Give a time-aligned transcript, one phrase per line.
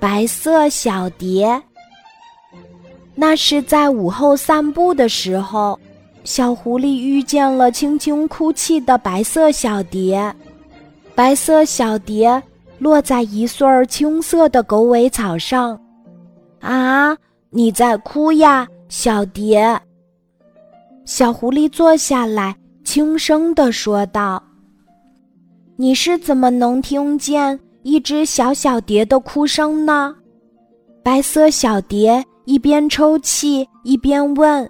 [0.00, 1.60] 白色小蝶。
[3.14, 5.78] 那是在午后散步的时候，
[6.24, 10.34] 小狐狸遇见了轻轻哭泣的白色小蝶。
[11.14, 12.42] 白色小蝶
[12.78, 15.80] 落在一穗儿青色的狗尾草上。
[16.60, 17.16] 啊，
[17.48, 19.80] 你在哭呀，小蝶？
[21.06, 22.54] 小狐狸坐下来，
[22.84, 24.42] 轻声地说道
[25.76, 30.12] ：“你是怎么能听见一只小小蝶的哭声呢？”
[31.04, 34.68] 白色小蝶一边抽泣一边问：“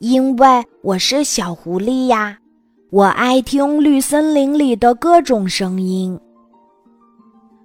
[0.00, 2.38] 因为我是小狐狸呀，
[2.90, 6.18] 我爱听绿森林里的各种声音，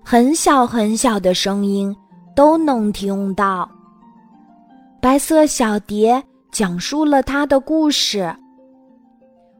[0.03, 1.95] 很小很小的声音
[2.35, 3.69] 都能听到。”
[4.99, 8.35] 白色小蝶讲述了他的故事。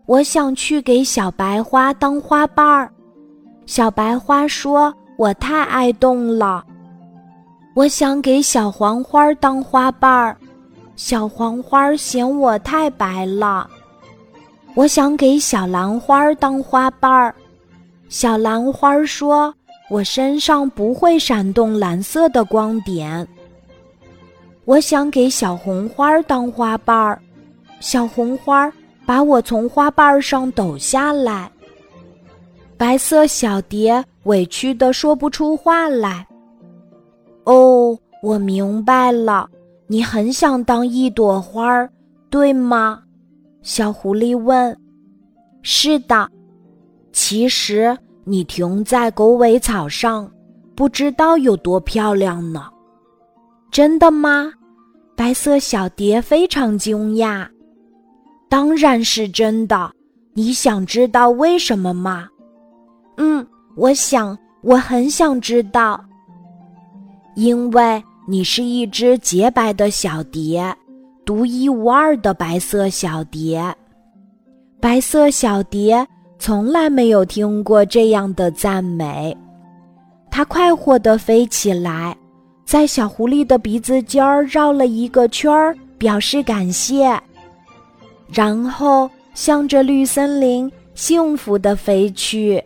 [0.07, 2.91] 我想去给小白花当花瓣儿，
[3.65, 6.63] 小白花说：“我太爱动了。”
[7.75, 10.37] 我想给小黄花当花瓣儿，
[10.95, 13.67] 小黄花嫌我太白了。
[14.75, 17.33] 我想给小兰花当花瓣儿，
[18.09, 19.53] 小兰花说
[19.89, 23.27] 我身上不会闪动蓝色的光点。
[24.65, 27.19] 我想给小红花当花瓣儿，
[27.79, 28.71] 小红花
[29.05, 31.49] 把我从花瓣上抖下来。
[32.83, 36.27] 白色小蝶委屈的说不出话来。
[37.45, 39.49] 哦，我明白了，
[39.87, 41.89] 你很想当一朵花儿，
[42.29, 43.01] 对吗？
[43.61, 44.77] 小狐狸问。
[45.61, 46.29] 是的，
[47.13, 50.29] 其实你停在狗尾草上，
[50.75, 52.65] 不知道有多漂亮呢。
[53.71, 54.51] 真的吗？
[55.15, 57.47] 白色小蝶非常惊讶。
[58.49, 59.89] 当然是真的。
[60.33, 62.27] 你想知道为什么吗？
[63.17, 66.03] 嗯，我想，我很想知道。
[67.35, 70.75] 因为你是一只洁白的小蝶，
[71.25, 73.75] 独一无二的白色小蝶。
[74.79, 76.05] 白色小蝶
[76.37, 79.35] 从来没有听过这样的赞美，
[80.29, 82.15] 它快活地飞起来，
[82.65, 87.17] 在小狐狸的鼻子尖儿绕了一个圈儿，表示感谢，
[88.27, 92.63] 然后向着绿森林幸福地飞去。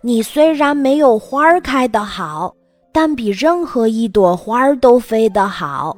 [0.00, 2.54] 你虽然没有花儿开得好。
[2.98, 5.94] 但比任何一朵花儿都飞得好，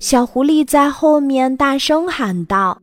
[0.00, 2.78] 小狐狸在后面大声喊道：“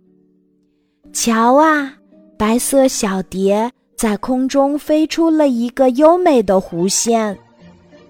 [1.13, 1.93] 瞧啊，
[2.35, 7.37] 白色小蝶在空中飞出了一个优美的弧线，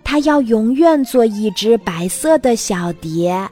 [0.01, 3.45] 它要永远做一只白色的小蝶。”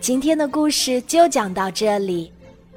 [0.00, 2.32] 今天的故事就讲到这里，